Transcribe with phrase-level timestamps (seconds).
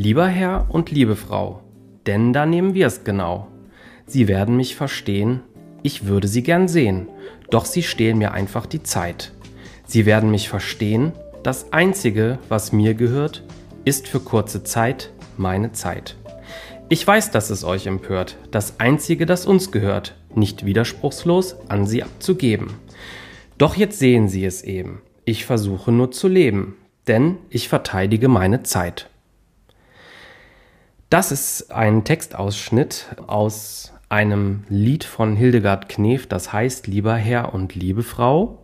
[0.00, 1.60] Lieber Herr und liebe Frau,
[2.06, 3.48] denn da nehmen wir es genau.
[4.06, 5.40] Sie werden mich verstehen,
[5.82, 7.08] ich würde Sie gern sehen,
[7.50, 9.32] doch Sie stehlen mir einfach die Zeit.
[9.86, 11.10] Sie werden mich verstehen,
[11.42, 13.42] das Einzige, was mir gehört,
[13.84, 16.14] ist für kurze Zeit meine Zeit.
[16.88, 22.04] Ich weiß, dass es euch empört, das Einzige, das uns gehört, nicht widerspruchslos an Sie
[22.04, 22.74] abzugeben.
[23.58, 26.76] Doch jetzt sehen Sie es eben, ich versuche nur zu leben,
[27.08, 29.10] denn ich verteidige meine Zeit.
[31.10, 37.74] Das ist ein Textausschnitt aus einem Lied von Hildegard Knef, das heißt Lieber Herr und
[37.74, 38.58] liebe Frau.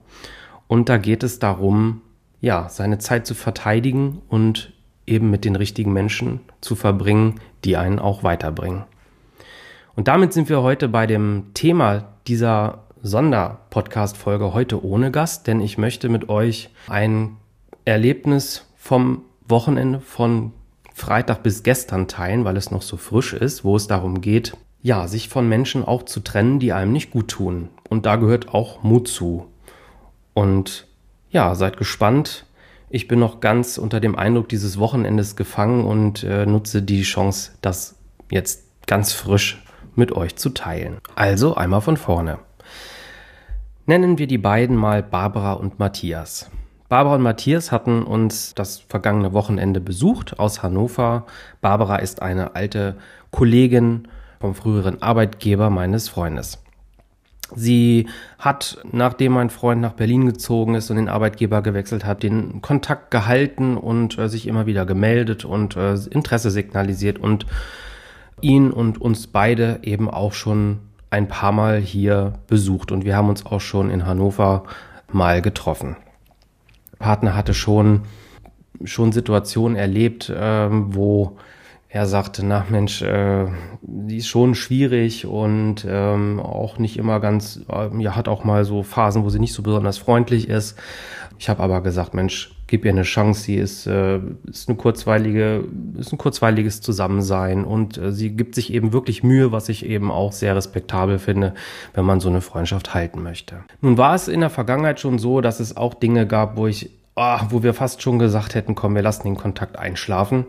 [0.69, 2.03] Und da geht es darum,
[2.43, 4.75] ja, seine Zeit zu verteidigen und
[5.07, 8.84] eben mit den richtigen Menschen zu verbringen, die einen auch weiterbringen.
[9.97, 15.79] Und damit sind wir heute bei dem Thema dieser Sonderpodcast-Folge heute ohne Gast, denn ich
[15.79, 17.37] möchte mit euch ein
[17.87, 20.53] Erlebnis vom Wochenende von
[20.95, 25.09] Freitag bis gestern teilen, weil es noch so frisch ist, wo es darum geht, ja,
[25.09, 27.69] sich von Menschen auch zu trennen, die einem nicht gut tun.
[27.89, 29.47] Und da gehört auch Mut zu.
[30.34, 30.86] Und
[31.31, 32.47] ja, seid gespannt.
[32.91, 37.53] Ich bin noch ganz unter dem Eindruck dieses Wochenendes gefangen und äh, nutze die Chance,
[37.61, 37.97] das
[38.31, 39.64] jetzt ganz frisch
[39.97, 40.98] mit euch zu teilen.
[41.17, 42.39] Also einmal von vorne.
[43.86, 46.51] Nennen wir die beiden mal Barbara und Matthias.
[46.95, 51.27] Barbara und Matthias hatten uns das vergangene Wochenende besucht aus Hannover.
[51.61, 52.95] Barbara ist eine alte
[53.33, 54.06] Kollegin
[54.39, 56.62] vom früheren Arbeitgeber meines Freundes.
[57.53, 58.06] Sie
[58.39, 63.11] hat, nachdem mein Freund nach Berlin gezogen ist und den Arbeitgeber gewechselt hat, den Kontakt
[63.11, 67.45] gehalten und äh, sich immer wieder gemeldet und äh, Interesse signalisiert und
[68.41, 70.79] ihn und uns beide eben auch schon
[71.11, 72.92] ein paar Mal hier besucht.
[72.92, 74.62] Und wir haben uns auch schon in Hannover
[75.11, 75.97] mal getroffen.
[76.98, 78.03] Partner hatte schon,
[78.84, 81.36] schon Situationen erlebt, äh, wo
[81.95, 83.47] er sagte, na Mensch, äh,
[83.81, 88.64] die ist schon schwierig und ähm, auch nicht immer ganz, äh, ja, hat auch mal
[88.64, 90.77] so Phasen, wo sie nicht so besonders freundlich ist.
[91.39, 94.18] Ich habe aber gesagt, Mensch, gib ihr eine Chance, sie ist, äh,
[94.48, 95.63] ist eine kurzweilige,
[95.96, 100.11] ist ein kurzweiliges Zusammensein und äh, sie gibt sich eben wirklich Mühe, was ich eben
[100.11, 101.55] auch sehr respektabel finde,
[101.95, 103.61] wenn man so eine Freundschaft halten möchte.
[103.83, 106.91] Nun war es in der Vergangenheit schon so, dass es auch Dinge gab, wo ich,
[107.14, 110.47] oh, wo wir fast schon gesagt hätten, komm, wir lassen den Kontakt einschlafen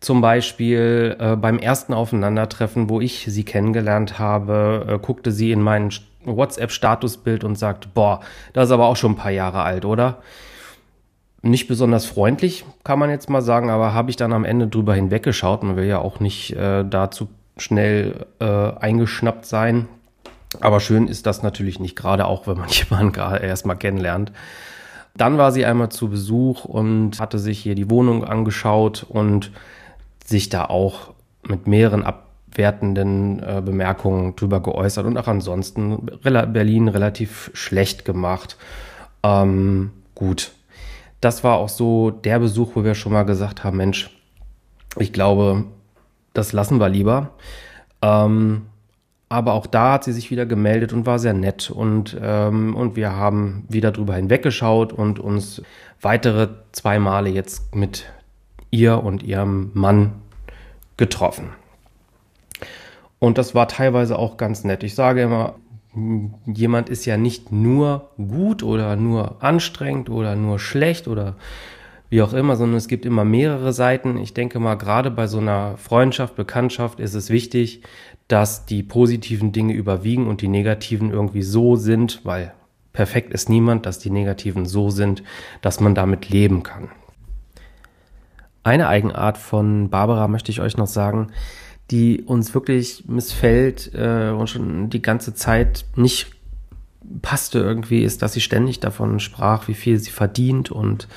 [0.00, 5.60] zum Beispiel äh, beim ersten Aufeinandertreffen, wo ich sie kennengelernt habe, äh, guckte sie in
[5.60, 5.90] mein
[6.24, 8.20] WhatsApp-Statusbild und sagte, boah,
[8.52, 10.18] das ist aber auch schon ein paar Jahre alt, oder?
[11.42, 14.94] Nicht besonders freundlich, kann man jetzt mal sagen, aber habe ich dann am Ende drüber
[14.94, 15.62] hinweggeschaut.
[15.62, 19.88] Man will ja auch nicht äh, dazu schnell äh, eingeschnappt sein.
[20.60, 24.32] Aber schön ist das natürlich nicht, gerade auch wenn man jemanden gerade erst mal kennenlernt.
[25.16, 29.50] Dann war sie einmal zu Besuch und hatte sich hier die Wohnung angeschaut und
[30.28, 37.50] sich da auch mit mehreren abwertenden äh, Bemerkungen drüber geäußert und auch ansonsten Berlin relativ
[37.54, 38.56] schlecht gemacht.
[39.22, 40.52] Ähm, gut,
[41.20, 44.10] das war auch so der Besuch, wo wir schon mal gesagt haben, Mensch,
[44.96, 45.64] ich glaube,
[46.34, 47.30] das lassen wir lieber.
[48.02, 48.66] Ähm,
[49.30, 52.96] aber auch da hat sie sich wieder gemeldet und war sehr nett und, ähm, und
[52.96, 55.62] wir haben wieder drüber hinweggeschaut und uns
[56.00, 58.06] weitere zwei Male jetzt mit
[58.70, 60.12] ihr und ihrem Mann
[60.96, 61.50] getroffen.
[63.18, 64.82] Und das war teilweise auch ganz nett.
[64.82, 65.54] Ich sage immer,
[66.46, 71.36] jemand ist ja nicht nur gut oder nur anstrengend oder nur schlecht oder
[72.10, 74.16] wie auch immer, sondern es gibt immer mehrere Seiten.
[74.18, 77.82] Ich denke mal, gerade bei so einer Freundschaft, Bekanntschaft ist es wichtig,
[78.28, 82.54] dass die positiven Dinge überwiegen und die negativen irgendwie so sind, weil
[82.92, 85.22] perfekt ist niemand, dass die negativen so sind,
[85.60, 86.88] dass man damit leben kann.
[88.68, 91.28] Eine Eigenart von Barbara möchte ich euch noch sagen,
[91.90, 96.32] die uns wirklich missfällt äh, und schon die ganze Zeit nicht
[97.22, 101.08] passte irgendwie, ist, dass sie ständig davon sprach, wie viel sie verdient und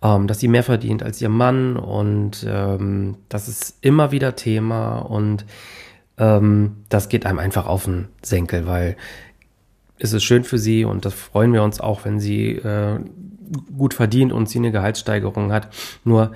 [0.00, 5.00] ähm, dass sie mehr verdient als ihr Mann und ähm, das ist immer wieder Thema
[5.00, 5.44] und
[6.16, 8.96] ähm, das geht einem einfach auf den Senkel, weil
[9.98, 12.98] es ist schön für sie und das freuen wir uns auch, wenn sie äh,
[13.76, 15.68] gut verdient und sie eine Gehaltssteigerung hat.
[16.04, 16.32] Nur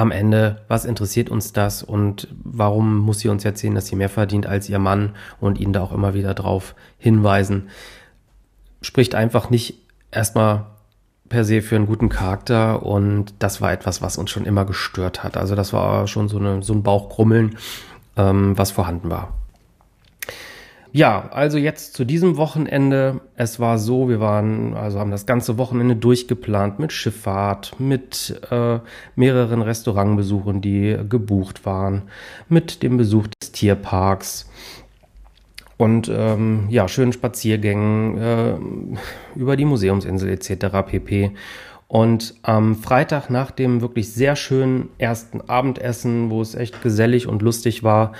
[0.00, 4.08] am Ende, was interessiert uns das und warum muss sie uns erzählen, dass sie mehr
[4.08, 7.68] verdient als ihr Mann und ihn da auch immer wieder drauf hinweisen?
[8.80, 9.74] Spricht einfach nicht
[10.10, 10.64] erstmal
[11.28, 15.22] per se für einen guten Charakter und das war etwas, was uns schon immer gestört
[15.22, 15.36] hat.
[15.36, 17.58] Also das war schon so, eine, so ein Bauchkrummeln,
[18.16, 19.34] ähm, was vorhanden war.
[20.92, 23.20] Ja, also jetzt zu diesem Wochenende.
[23.36, 28.78] Es war so, wir waren, also haben das ganze Wochenende durchgeplant mit Schifffahrt, mit äh,
[29.14, 32.02] mehreren Restaurantbesuchen, die gebucht waren,
[32.48, 34.50] mit dem Besuch des Tierparks
[35.80, 38.58] und ähm, ja, schönen Spaziergängen äh,
[39.34, 40.66] über die Museumsinsel etc.
[40.86, 41.30] pp.
[41.88, 47.40] Und am Freitag nach dem wirklich sehr schönen ersten Abendessen, wo es echt gesellig und
[47.40, 48.12] lustig war,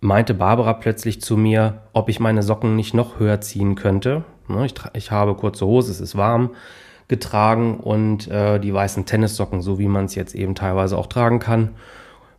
[0.00, 4.24] meinte Barbara plötzlich zu mir, ob ich meine Socken nicht noch höher ziehen könnte.
[4.48, 6.50] Ne, ich, ich habe kurze Hose, es ist warm
[7.08, 11.38] getragen und äh, die weißen Tennissocken, so wie man es jetzt eben teilweise auch tragen
[11.38, 11.70] kann,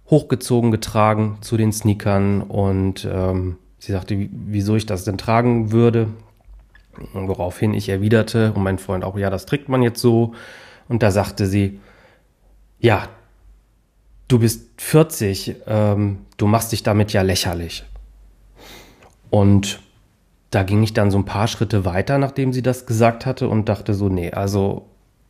[0.10, 6.08] hochgezogen getragen zu den Sneakern und ähm, sie sagte, wieso ich das denn tragen würde.
[7.14, 10.34] Woraufhin ich erwiderte und mein Freund auch, ja, das trägt man jetzt so.
[10.90, 11.80] Und da sagte sie,
[12.80, 13.08] ja,
[14.30, 17.84] du bist 40, ähm, du machst dich damit ja lächerlich.
[19.30, 19.82] Und
[20.52, 23.68] da ging ich dann so ein paar Schritte weiter, nachdem sie das gesagt hatte und
[23.68, 24.88] dachte so, nee, also,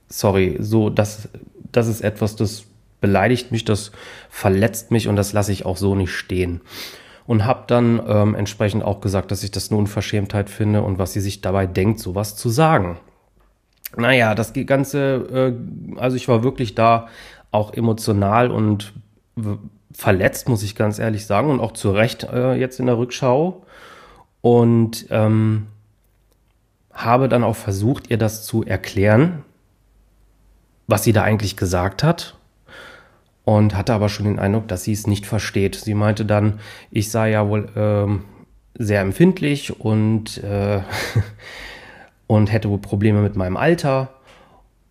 [0.08, 1.30] sorry, so, das,
[1.72, 2.66] das ist etwas, das
[3.02, 3.92] beleidigt mich, das
[4.30, 6.62] verletzt mich und das lasse ich auch so nicht stehen.
[7.26, 11.14] Und habe dann ähm, entsprechend auch gesagt, dass ich das eine Unverschämtheit finde und was
[11.14, 12.98] sie sich dabei denkt, sowas zu sagen.
[13.96, 15.54] Naja, das Ganze,
[15.96, 17.08] äh, also ich war wirklich da
[17.52, 18.94] auch emotional und
[19.92, 23.64] verletzt, muss ich ganz ehrlich sagen, und auch zu Recht äh, jetzt in der Rückschau.
[24.42, 25.68] Und ähm,
[26.94, 29.44] habe dann auch versucht, ihr das zu erklären,
[30.88, 32.36] was sie da eigentlich gesagt hat.
[33.46, 35.76] Und hatte aber schon den Eindruck, dass sie es nicht versteht.
[35.76, 36.60] Sie meinte dann,
[36.92, 38.26] ich sei ja wohl ähm,
[38.76, 40.82] sehr empfindlich und, äh,
[42.28, 44.10] und hätte wohl Probleme mit meinem Alter.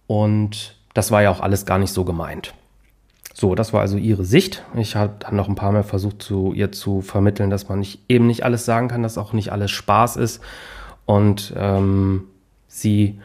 [0.09, 2.55] Und das war ja auch alles gar nicht so gemeint.
[3.33, 4.65] So, das war also ihre Sicht.
[4.75, 8.01] Ich habe dann noch ein paar Mal versucht, zu ihr zu vermitteln, dass man nicht,
[8.09, 10.43] eben nicht alles sagen kann, dass auch nicht alles Spaß ist.
[11.07, 12.25] Und ähm,
[12.67, 13.21] sie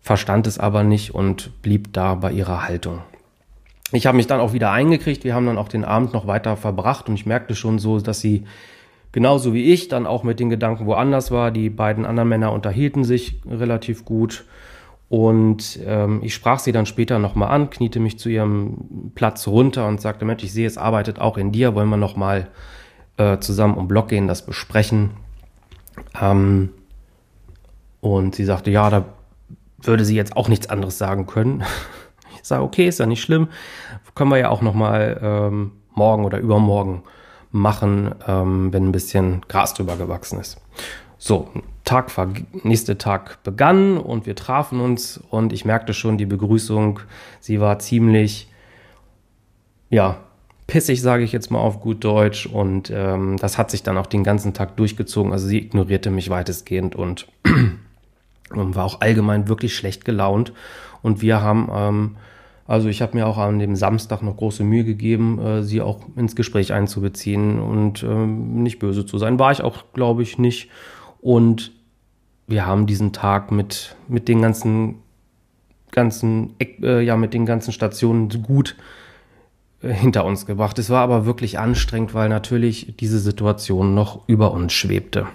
[0.00, 3.02] verstand es aber nicht und blieb da bei ihrer Haltung.
[3.92, 5.22] Ich habe mich dann auch wieder eingekriegt.
[5.22, 8.18] Wir haben dann auch den Abend noch weiter verbracht und ich merkte schon so, dass
[8.18, 8.46] sie
[9.12, 11.52] genauso wie ich dann auch mit den Gedanken woanders war.
[11.52, 14.44] Die beiden anderen Männer unterhielten sich relativ gut.
[15.08, 19.86] Und ähm, ich sprach sie dann später nochmal an, kniete mich zu ihrem Platz runter
[19.86, 22.48] und sagte, Mensch, ich sehe, es arbeitet auch in dir, wollen wir nochmal
[23.16, 25.10] äh, zusammen um Block gehen, das besprechen.
[26.20, 26.70] Ähm,
[28.00, 29.04] und sie sagte, ja, da
[29.80, 31.64] würde sie jetzt auch nichts anderes sagen können.
[32.38, 33.48] Ich sage, okay, ist ja nicht schlimm,
[34.14, 37.02] können wir ja auch nochmal ähm, morgen oder übermorgen
[37.50, 40.56] machen, ähm, wenn ein bisschen Gras drüber gewachsen ist.
[41.18, 41.48] So,
[41.86, 42.10] Tag
[42.64, 47.00] nächste Tag begann und wir trafen uns und ich merkte schon die Begrüßung,
[47.40, 48.48] sie war ziemlich,
[49.88, 50.18] ja,
[50.66, 52.46] pissig, sage ich jetzt mal auf gut Deutsch.
[52.46, 55.32] Und ähm, das hat sich dann auch den ganzen Tag durchgezogen.
[55.32, 57.28] Also sie ignorierte mich weitestgehend und,
[58.50, 60.52] und war auch allgemein wirklich schlecht gelaunt.
[61.02, 62.16] Und wir haben, ähm,
[62.66, 66.00] also ich habe mir auch an dem Samstag noch große Mühe gegeben, äh, sie auch
[66.16, 69.38] ins Gespräch einzubeziehen und ähm, nicht böse zu sein.
[69.38, 70.68] War ich auch, glaube ich, nicht.
[71.20, 71.75] Und
[72.46, 75.02] wir haben diesen Tag mit, mit den ganzen,
[75.90, 78.76] ganzen, äh, ja, mit den ganzen Stationen gut
[79.82, 80.78] äh, hinter uns gebracht.
[80.78, 85.26] Es war aber wirklich anstrengend, weil natürlich diese Situation noch über uns schwebte.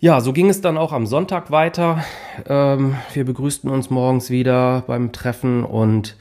[0.00, 2.04] Ja, so ging es dann auch am Sonntag weiter.
[2.46, 6.16] Ähm, wir begrüßten uns morgens wieder beim Treffen und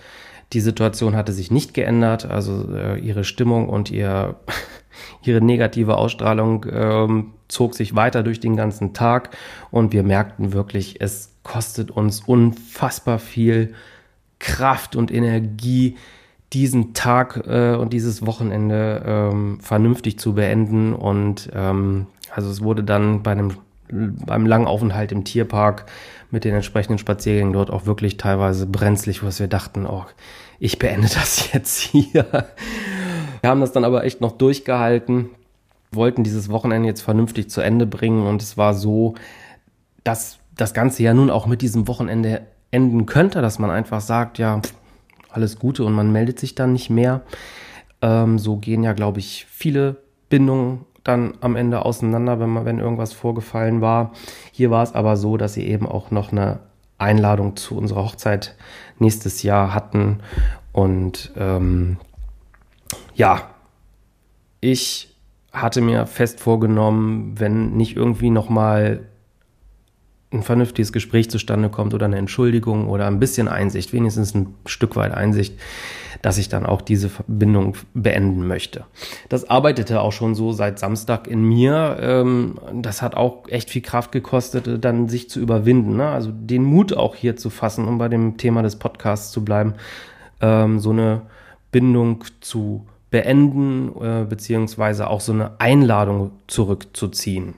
[0.53, 2.25] die Situation hatte sich nicht geändert.
[2.25, 4.35] Also äh, ihre Stimmung und ihr
[5.23, 9.35] ihre negative Ausstrahlung ähm, zog sich weiter durch den ganzen Tag
[9.71, 13.73] und wir merkten wirklich, es kostet uns unfassbar viel
[14.39, 15.97] Kraft und Energie,
[16.53, 20.93] diesen Tag äh, und dieses Wochenende ähm, vernünftig zu beenden.
[20.93, 23.57] Und ähm, also es wurde dann bei einem
[23.91, 25.85] beim langen Aufenthalt im Tierpark
[26.31, 30.05] mit den entsprechenden Spaziergängen dort auch wirklich teilweise brenzlig, was wir dachten, oh,
[30.59, 32.25] ich beende das jetzt hier.
[33.43, 35.29] Wir haben das dann aber echt noch durchgehalten,
[35.91, 39.15] wollten dieses Wochenende jetzt vernünftig zu Ende bringen und es war so,
[40.05, 44.37] dass das Ganze ja nun auch mit diesem Wochenende enden könnte, dass man einfach sagt,
[44.37, 44.61] ja,
[45.29, 47.19] alles Gute und man meldet sich dann nicht mehr.
[48.01, 49.97] Ähm, so gehen ja, glaube ich, viele
[50.29, 54.13] Bindungen dann am Ende auseinander, wenn man, wenn irgendwas vorgefallen war.
[54.53, 56.59] Hier war es aber so, dass sie eben auch noch eine
[56.97, 58.55] Einladung zu unserer Hochzeit
[58.99, 60.19] nächstes Jahr hatten
[60.71, 61.97] und ähm,
[63.15, 63.49] ja,
[64.61, 65.15] ich
[65.51, 69.01] hatte mir fest vorgenommen, wenn nicht irgendwie nochmal
[70.33, 74.95] ein vernünftiges Gespräch zustande kommt oder eine Entschuldigung oder ein bisschen Einsicht, wenigstens ein Stück
[74.95, 75.59] weit Einsicht,
[76.23, 78.85] dass ich dann auch diese Verbindung beenden möchte.
[79.29, 81.97] Das arbeitete auch schon so seit Samstag in mir.
[81.99, 85.97] Ähm, das hat auch echt viel Kraft gekostet, dann sich zu überwinden.
[85.97, 86.07] Ne?
[86.07, 89.75] Also den Mut auch hier zu fassen, um bei dem Thema des Podcasts zu bleiben,
[90.41, 91.21] ähm, so eine
[91.73, 97.55] Bindung zu beenden, äh, beziehungsweise auch so eine Einladung zurückzuziehen.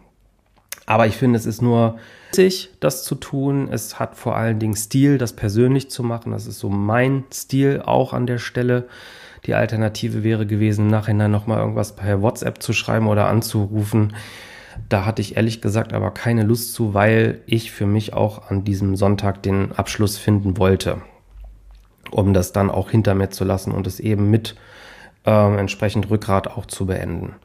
[0.88, 1.98] Aber ich finde, es ist nur
[2.31, 3.69] wichtig, das zu tun.
[3.72, 6.31] Es hat vor allen Dingen Stil, das persönlich zu machen.
[6.31, 8.88] Das ist so mein Stil auch an der Stelle.
[9.45, 14.13] Die Alternative wäre gewesen, nachher nochmal irgendwas per WhatsApp zu schreiben oder anzurufen.
[14.89, 18.63] Da hatte ich ehrlich gesagt aber keine Lust zu, weil ich für mich auch an
[18.63, 21.01] diesem Sonntag den Abschluss finden wollte,
[22.15, 24.55] um das dann auch hinter mir zu lassen und es eben mit
[25.25, 27.36] ähm, entsprechend Rückgrat auch zu beenden.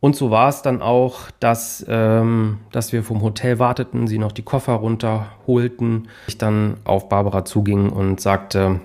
[0.00, 4.32] Und so war es dann auch, dass, ähm, dass wir vom Hotel warteten, sie noch
[4.32, 6.08] die Koffer runterholten.
[6.26, 8.80] Ich dann auf Barbara zuging und sagte,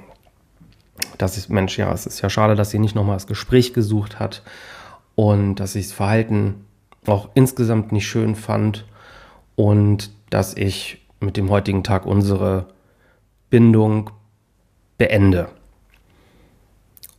[1.17, 4.19] dass ich, Mensch, ja, es ist ja schade, dass sie nicht nochmal das Gespräch gesucht
[4.19, 4.43] hat
[5.15, 6.65] und dass ich das Verhalten
[7.07, 8.85] auch insgesamt nicht schön fand
[9.55, 12.67] und dass ich mit dem heutigen Tag unsere
[13.49, 14.11] Bindung
[14.97, 15.49] beende.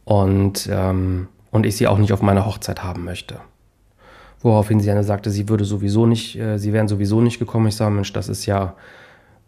[0.05, 3.41] Und, ähm, und ich sie auch nicht auf meiner Hochzeit haben möchte.
[4.41, 7.67] Woraufhin sie dann sagte, sie würde sowieso nicht, äh, sie wären sowieso nicht gekommen.
[7.69, 8.75] Ich sage, Mensch, das ist ja,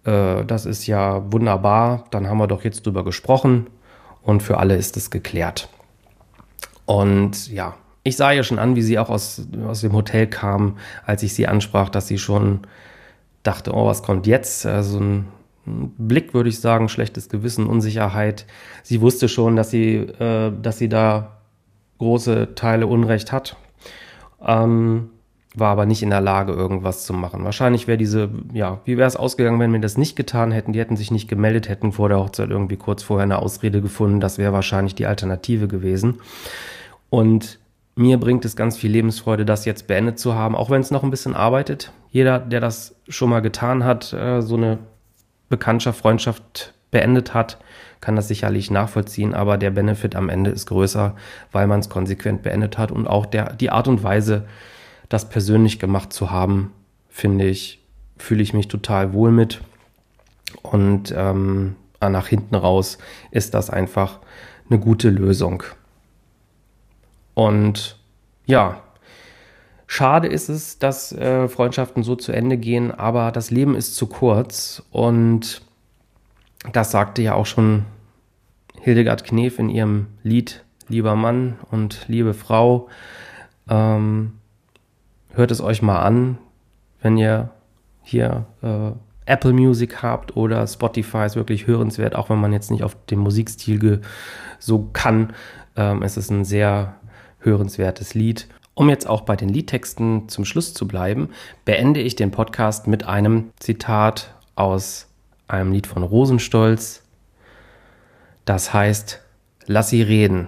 [0.05, 2.05] äh, das ist ja wunderbar.
[2.11, 3.69] Dann haben wir doch jetzt drüber gesprochen
[4.23, 5.69] und für alle ist es geklärt.
[6.87, 10.79] Und ja, ich sah ja schon an, wie sie auch aus, aus dem Hotel kam,
[11.05, 12.61] als ich sie ansprach, dass sie schon
[13.43, 14.67] dachte, oh, was kommt jetzt?
[14.67, 15.27] Also ein
[15.99, 18.47] Blick, würde ich sagen, schlechtes Gewissen, Unsicherheit.
[18.83, 21.39] Sie wusste schon, dass sie, äh, dass sie da
[21.99, 23.57] große Teile Unrecht hat
[24.45, 25.11] ähm,
[25.55, 27.45] war aber nicht in der Lage, irgendwas zu machen.
[27.45, 30.73] Wahrscheinlich wäre diese, ja, wie wäre es ausgegangen, wenn wir das nicht getan hätten?
[30.73, 34.21] Die hätten sich nicht gemeldet, hätten vor der Hochzeit irgendwie kurz vorher eine Ausrede gefunden.
[34.21, 36.21] Das wäre wahrscheinlich die Alternative gewesen.
[37.11, 37.59] Und
[37.97, 41.03] mir bringt es ganz viel Lebensfreude, das jetzt beendet zu haben, auch wenn es noch
[41.03, 41.93] ein bisschen arbeitet.
[42.11, 44.79] Jeder, der das schon mal getan hat, äh, so eine
[45.49, 47.59] Bekanntschaft, Freundschaft beendet hat,
[48.01, 51.17] kann das sicherlich nachvollziehen, aber der Benefit am Ende ist größer,
[51.53, 54.47] weil man es konsequent beendet hat und auch der, die Art und Weise,
[55.09, 56.73] das persönlich gemacht zu haben,
[57.09, 57.85] finde ich,
[58.17, 59.61] fühle ich mich total wohl mit.
[60.63, 62.99] Und ähm, nach hinten raus
[63.31, 64.19] ist das einfach
[64.71, 65.63] eine gute Lösung.
[67.35, 67.99] Und
[68.47, 68.83] ja,
[69.89, 74.07] schade ist es, dass äh, Freundschaften so zu Ende gehen, aber das Leben ist zu
[74.07, 75.63] kurz und
[76.73, 77.85] das sagte ja auch schon
[78.81, 82.89] Hildegard Knef in ihrem Lied Lieber Mann und liebe Frau.
[83.69, 84.35] Ähm,
[85.33, 86.39] hört es euch mal an,
[87.03, 87.51] wenn ihr
[88.03, 88.93] hier äh,
[89.27, 93.19] Apple Music habt oder Spotify ist wirklich hörenswert, auch wenn man jetzt nicht auf dem
[93.19, 94.01] Musikstil
[94.59, 95.35] so kann.
[95.77, 96.95] Ähm, es ist ein sehr
[97.41, 98.49] hörenswertes Lied.
[98.79, 101.31] Um jetzt auch bei den Liedtexten zum Schluss zu bleiben,
[101.65, 105.09] beende ich den Podcast mit einem Zitat aus
[105.49, 107.03] einem Lied von Rosenstolz.
[108.45, 109.21] Das heißt,
[109.67, 110.47] lass sie reden.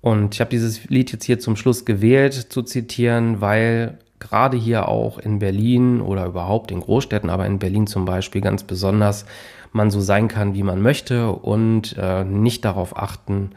[0.00, 4.88] Und ich habe dieses Lied jetzt hier zum Schluss gewählt zu zitieren, weil gerade hier
[4.88, 9.24] auch in Berlin oder überhaupt in Großstädten, aber in Berlin zum Beispiel ganz besonders,
[9.70, 13.52] man so sein kann, wie man möchte und äh, nicht darauf achten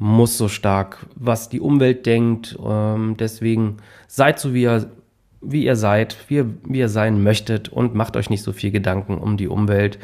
[0.00, 2.58] muss so stark, was die Umwelt denkt.
[2.66, 3.76] Ähm, deswegen
[4.08, 4.90] seid so, wie ihr
[5.42, 9.16] wie ihr seid, wie, wie ihr sein möchtet und macht euch nicht so viel Gedanken
[9.16, 9.98] um die Umwelt.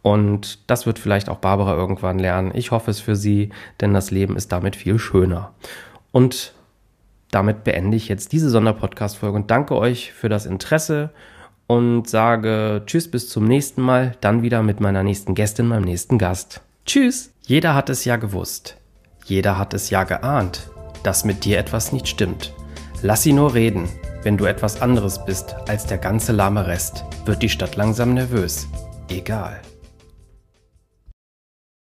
[0.00, 2.52] Und das wird vielleicht auch Barbara irgendwann lernen.
[2.54, 3.50] Ich hoffe es für sie,
[3.80, 5.52] denn das Leben ist damit viel schöner.
[6.10, 6.54] Und
[7.30, 11.10] damit beende ich jetzt diese Sonderpodcast-Folge und danke euch für das Interesse
[11.66, 16.16] und sage Tschüss bis zum nächsten Mal, dann wieder mit meiner nächsten Gästin, meinem nächsten
[16.16, 16.62] Gast.
[16.86, 17.34] Tschüss!
[17.42, 18.78] Jeder hat es ja gewusst.
[19.28, 20.70] Jeder hat es ja geahnt,
[21.02, 22.54] dass mit dir etwas nicht stimmt.
[23.02, 23.86] Lass sie nur reden.
[24.22, 28.66] Wenn du etwas anderes bist als der ganze lahme Rest, wird die Stadt langsam nervös.
[29.08, 29.60] Egal.